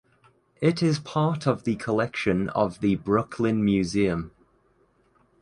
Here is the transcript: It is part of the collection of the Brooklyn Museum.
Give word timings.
It 0.61 0.81
is 0.81 0.97
part 0.97 1.45
of 1.45 1.63
the 1.63 1.75
collection 1.75 2.49
of 2.49 2.79
the 2.79 2.95
Brooklyn 2.95 3.63
Museum. 3.63 4.31